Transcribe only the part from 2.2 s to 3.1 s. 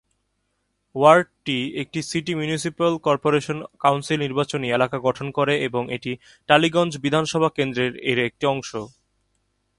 municipal